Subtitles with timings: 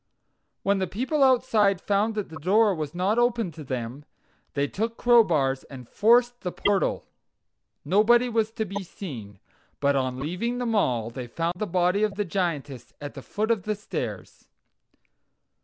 [0.63, 4.03] When the people outside found that the door was not opened to them,
[4.55, 7.05] they took crowbars and forced the portal.
[7.85, 9.37] Nobody was to be seen,
[9.79, 13.51] but on leaving the mall they found the body of the Giantess at the foot
[13.51, 14.47] of the stairs.